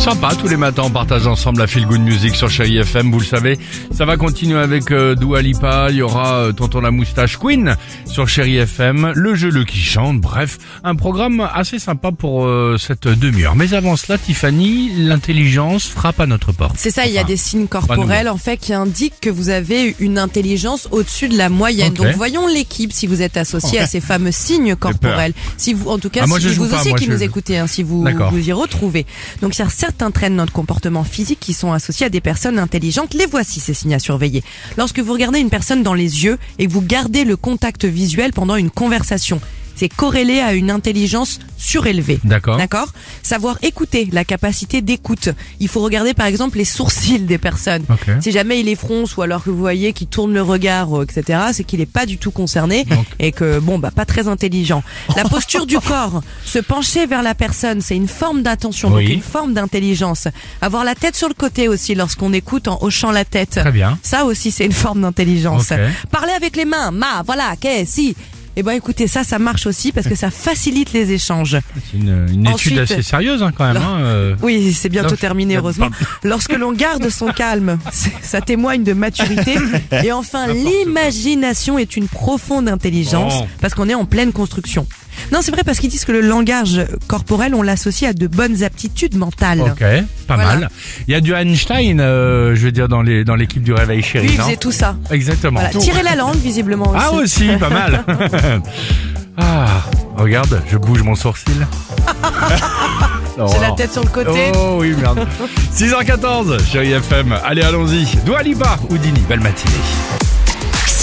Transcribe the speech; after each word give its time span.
Sympa, 0.00 0.30
tous 0.34 0.48
les 0.48 0.56
matins 0.56 0.82
on 0.86 0.90
partage 0.90 1.26
ensemble 1.26 1.58
la 1.60 1.66
Feel 1.66 1.84
Good 1.86 2.00
Music 2.00 2.34
sur 2.34 2.48
Chéri 2.48 2.78
FM, 2.78 3.10
vous 3.12 3.20
le 3.20 3.24
savez. 3.24 3.58
Ça 3.92 4.06
va 4.06 4.16
continuer 4.16 4.58
avec 4.58 4.90
euh, 4.92 5.14
Dua 5.14 5.42
Lipa, 5.42 5.88
il 5.90 5.96
y 5.96 6.02
aura 6.02 6.36
euh, 6.36 6.52
Tonton 6.52 6.80
la 6.80 6.90
Moustache 6.90 7.36
Queen 7.36 7.76
sur 8.06 8.26
Chéri 8.26 8.56
FM, 8.56 9.12
le 9.14 9.34
jeu 9.34 9.50
le 9.50 9.64
qui 9.64 9.76
chante, 9.78 10.18
bref, 10.18 10.56
un 10.84 10.94
programme 10.94 11.46
assez 11.54 11.78
sympa 11.78 12.12
pour 12.12 12.46
euh, 12.46 12.76
cette 12.78 13.08
demi-heure. 13.08 13.54
Mais 13.54 13.74
avant 13.74 13.94
cela, 13.96 14.16
Tiffany, 14.16 14.90
l'intelligence 14.96 15.86
frappe 15.86 16.18
à 16.18 16.26
notre 16.26 16.52
porte. 16.52 16.76
C'est 16.78 16.90
ça, 16.90 17.04
il 17.06 17.12
y 17.12 17.18
a 17.18 17.24
des 17.24 17.36
signes 17.36 17.66
corporels 17.66 18.28
en 18.30 18.38
fait 18.38 18.56
qui 18.56 18.72
indiquent 18.72 19.20
que 19.20 19.30
vous 19.30 19.50
avez 19.50 19.94
une 20.00 20.16
intelligence 20.18 20.88
au-dessus 20.92 21.28
de 21.28 21.36
la 21.36 21.50
moyenne. 21.50 21.92
Donc 21.92 22.06
voyons 22.16 22.46
l'équipe 22.46 22.92
si 22.94 23.06
vous 23.06 23.20
êtes 23.20 23.36
associé 23.36 23.78
à 23.80 23.86
ces 23.86 24.00
fameux 24.00 24.32
signes 24.32 24.76
corporels. 24.76 25.34
Si 25.58 25.74
vous, 25.74 25.90
en 25.90 25.98
tout 25.98 26.08
cas, 26.08 26.22
Ah, 26.24 26.26
moi, 26.26 26.40
si 26.40 26.48
vous 26.54 26.66
pas, 26.68 26.80
aussi 26.80 26.88
moi, 26.88 26.98
qui 26.98 27.04
je- 27.04 27.12
nous 27.12 27.22
écoutez, 27.22 27.58
hein, 27.58 27.66
si 27.66 27.82
vous 27.82 28.02
vous 28.30 28.48
y 28.48 28.52
retrouvez. 28.52 29.04
Donc 29.42 29.54
il 29.56 29.58
y 29.58 29.62
a 29.62 29.68
certains 29.98 30.30
de 30.30 30.34
notre 30.34 30.52
comportement 30.52 31.02
physique 31.02 31.40
qui 31.40 31.52
sont 31.52 31.72
associés 31.72 32.06
à 32.06 32.10
des 32.10 32.20
personnes 32.20 32.58
intelligentes. 32.60 33.12
Les 33.14 33.26
voici 33.26 33.58
ces 33.58 33.74
signes 33.74 33.94
à 33.94 33.98
surveiller. 33.98 34.44
Lorsque 34.76 35.00
vous 35.00 35.12
regardez 35.12 35.40
une 35.40 35.50
personne 35.50 35.82
dans 35.82 35.94
les 35.94 36.24
yeux 36.24 36.38
et 36.58 36.68
vous 36.68 36.80
gardez 36.80 37.24
le 37.24 37.36
contact 37.36 37.84
visuel 37.84 38.32
pendant 38.32 38.54
une 38.54 38.70
conversation. 38.70 39.40
C'est 39.80 39.88
corrélé 39.88 40.40
à 40.40 40.52
une 40.52 40.70
intelligence 40.70 41.38
surélevée. 41.56 42.20
D'accord. 42.22 42.58
D'accord 42.58 42.88
Savoir 43.22 43.56
écouter, 43.62 44.10
la 44.12 44.26
capacité 44.26 44.82
d'écoute. 44.82 45.30
Il 45.58 45.68
faut 45.68 45.80
regarder 45.80 46.12
par 46.12 46.26
exemple 46.26 46.58
les 46.58 46.66
sourcils 46.66 47.20
des 47.20 47.38
personnes. 47.38 47.84
Ok. 47.88 48.10
Si 48.20 48.30
jamais 48.30 48.60
il 48.60 48.68
est 48.68 48.74
fronce 48.74 49.16
ou 49.16 49.22
alors 49.22 49.42
que 49.42 49.48
vous 49.48 49.56
voyez 49.56 49.94
qu'il 49.94 50.08
tourne 50.08 50.34
le 50.34 50.42
regard, 50.42 51.00
euh, 51.00 51.04
etc., 51.04 51.38
c'est 51.54 51.64
qu'il 51.64 51.80
n'est 51.80 51.86
pas 51.86 52.04
du 52.04 52.18
tout 52.18 52.30
concerné 52.30 52.84
Donc. 52.84 53.06
et 53.18 53.32
que 53.32 53.58
bon 53.58 53.78
bah 53.78 53.90
pas 53.90 54.04
très 54.04 54.28
intelligent. 54.28 54.82
La 55.16 55.24
posture 55.24 55.64
du 55.64 55.78
corps, 55.90 56.20
se 56.44 56.58
pencher 56.58 57.06
vers 57.06 57.22
la 57.22 57.34
personne, 57.34 57.80
c'est 57.80 57.96
une 57.96 58.06
forme 58.08 58.42
d'attention, 58.42 58.92
Oui. 58.92 59.04
donc 59.06 59.14
une 59.14 59.22
forme 59.22 59.54
d'intelligence. 59.54 60.28
Avoir 60.60 60.84
la 60.84 60.94
tête 60.94 61.16
sur 61.16 61.28
le 61.28 61.34
côté 61.34 61.68
aussi 61.68 61.94
lorsqu'on 61.94 62.34
écoute 62.34 62.68
en 62.68 62.76
hochant 62.82 63.12
la 63.12 63.24
tête. 63.24 63.52
Très 63.52 63.72
bien. 63.72 63.98
Ça 64.02 64.26
aussi 64.26 64.50
c'est 64.50 64.66
une 64.66 64.72
forme 64.72 65.00
d'intelligence. 65.00 65.70
Ok. 65.70 65.78
Parler 66.10 66.32
avec 66.32 66.54
les 66.56 66.66
mains, 66.66 66.90
ma, 66.90 67.22
voilà, 67.24 67.54
qu'est, 67.58 67.86
si. 67.86 68.14
Eh 68.60 68.62
ben 68.62 68.72
écoutez, 68.72 69.06
ça, 69.06 69.24
ça 69.24 69.38
marche 69.38 69.66
aussi 69.66 69.90
parce 69.90 70.06
que 70.06 70.14
ça 70.14 70.30
facilite 70.30 70.92
les 70.92 71.12
échanges. 71.12 71.56
C'est 71.90 71.96
une, 71.96 72.26
une 72.30 72.46
Ensuite- 72.46 72.74
étude 72.74 72.78
assez 72.92 73.02
sérieuse 73.02 73.42
hein, 73.42 73.52
quand 73.56 73.64
même. 73.72 73.78
Hein, 73.82 74.00
euh. 74.00 74.36
Oui, 74.42 74.74
c'est 74.74 74.90
bientôt 74.90 75.12
Non, 75.12 75.16
terminé, 75.16 75.56
heureusement. 75.56 75.88
Lorsque 76.24 76.52
l'on 76.52 76.72
garde 76.72 77.08
son 77.08 77.28
calme, 77.28 77.78
ça 78.20 78.42
témoigne 78.42 78.84
de 78.84 78.92
maturité. 78.92 79.54
Et 80.04 80.12
enfin, 80.12 80.48
l'imagination 80.48 81.78
est 81.78 81.96
une 81.96 82.06
profonde 82.06 82.68
intelligence 82.68 83.32
Bon. 83.38 83.48
parce 83.62 83.72
qu'on 83.72 83.88
est 83.88 83.94
en 83.94 84.04
pleine 84.04 84.30
construction. 84.34 84.86
Non, 85.32 85.38
c'est 85.42 85.52
vrai 85.52 85.62
parce 85.64 85.78
qu'ils 85.78 85.90
disent 85.90 86.04
que 86.04 86.12
le 86.12 86.20
langage 86.20 86.84
corporel, 87.06 87.54
on 87.54 87.62
l'associe 87.62 88.10
à 88.10 88.12
de 88.12 88.26
bonnes 88.26 88.62
aptitudes 88.62 89.16
mentales. 89.16 89.60
Ok, 89.60 89.78
pas 90.26 90.34
Voilà. 90.34 90.44
mal. 90.56 90.70
Il 91.06 91.12
y 91.12 91.14
a 91.14 91.20
du 91.20 91.32
Einstein, 91.34 92.00
euh, 92.00 92.54
je 92.54 92.60
veux 92.62 92.72
dire, 92.72 92.88
dans 92.88 93.02
les 93.02 93.24
dans 93.24 93.36
l'équipe 93.36 93.62
du 93.62 93.72
Réveil 93.72 94.02
Chéri, 94.02 94.26
Lui, 94.26 94.34
il 94.34 94.38
non 94.38 94.44
faisait 94.44 94.56
tout 94.56 94.72
ça. 94.72 94.96
Exactement. 95.10 95.60
Voilà. 95.60 95.78
Tirer 95.78 96.02
la 96.02 96.16
langue, 96.16 96.36
visiblement 96.36 96.88
aussi. 96.90 97.00
Ah 97.00 97.12
aussi, 97.12 97.48
pas 97.58 97.70
mal. 97.70 98.04
ah, 99.36 99.66
regarde, 100.16 100.62
je 100.68 100.76
bouge 100.76 101.02
mon 101.02 101.14
sourcil. 101.14 101.66
J'ai 103.52 103.58
la 103.60 103.70
tête 103.72 103.92
sur 103.92 104.02
le 104.02 104.10
côté. 104.10 104.52
Oh 104.54 104.78
oui, 104.80 104.94
merde. 105.00 105.26
6h14, 105.74 106.62
chérie 106.70 106.92
FM. 106.92 107.34
Allez, 107.44 107.62
allons-y. 107.62 108.04
Dua 108.26 108.42
Lipa, 108.42 108.78
Houdini, 108.90 109.20
belle 109.28 109.40
matinée. 109.40 109.72